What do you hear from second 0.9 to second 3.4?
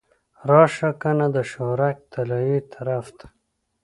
کنه د شهرک طلایې طرف ته.